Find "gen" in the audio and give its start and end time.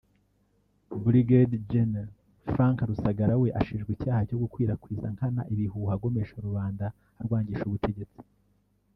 1.69-1.93